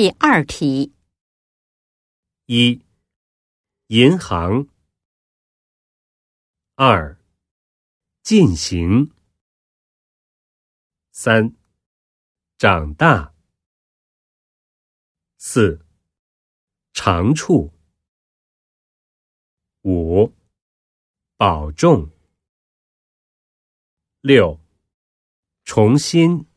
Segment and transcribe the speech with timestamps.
[0.00, 0.94] 第二题。
[2.46, 2.86] 一
[3.88, 4.68] 银行。
[6.76, 7.18] 二
[8.22, 9.12] 进行。
[11.10, 11.52] 三
[12.58, 13.34] 长大。
[15.36, 15.84] 四
[16.92, 17.72] 长处。
[19.82, 20.32] 五
[21.36, 22.08] 保重。
[24.20, 24.60] 六
[25.64, 26.47] 重新。